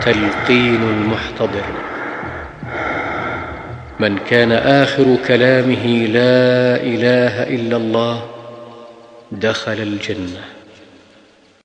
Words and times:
تلقين 0.00 0.82
المحتضر. 0.82 1.64
من 4.00 4.18
كان 4.18 4.52
آخر 4.52 5.16
كلامه 5.28 5.86
لا 6.06 6.76
إله 6.82 7.42
إلا 7.42 7.76
الله 7.76 8.22
دخل 9.32 9.72
الجنة. 9.72 10.57